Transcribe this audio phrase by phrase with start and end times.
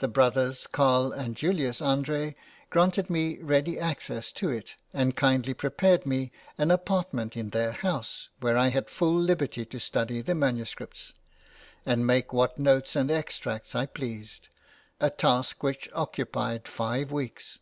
[0.00, 2.34] The brothers Carl and Julius André
[2.68, 8.28] granted me ready access to it, and kindly prepared me an apartment in their house,
[8.40, 11.14] where I had full liberty to study the MSS.
[11.86, 14.50] and make what notes and extracts I pleased;
[15.00, 17.58] a task which occupied five weeks.